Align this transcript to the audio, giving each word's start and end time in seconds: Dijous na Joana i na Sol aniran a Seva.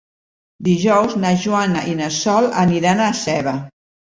Dijous 0.67 1.13
na 1.25 1.33
Joana 1.45 1.85
i 1.91 1.95
na 2.01 2.09
Sol 2.17 2.51
aniran 2.65 3.07
a 3.11 3.15
Seva. 3.25 3.55